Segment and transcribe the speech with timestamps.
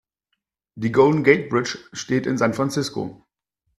[0.73, 3.23] Die Golden Gate Bridge steht in San Francisco.